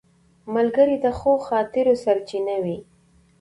ملګری 0.53 0.95
د 1.05 1.07
ښو 1.19 1.31
خاطرو 1.47 1.93
سرچینه 2.03 2.55
وي 2.63 2.77